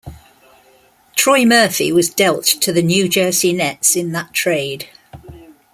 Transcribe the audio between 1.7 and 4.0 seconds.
was dealt to the New Jersey Nets